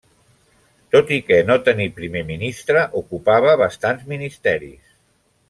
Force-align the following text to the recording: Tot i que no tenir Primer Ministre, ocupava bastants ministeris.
Tot 0.95 1.11
i 1.17 1.19
que 1.27 1.37
no 1.49 1.57
tenir 1.67 1.87
Primer 1.99 2.23
Ministre, 2.31 2.87
ocupava 3.03 3.55
bastants 3.65 4.09
ministeris. 4.17 4.99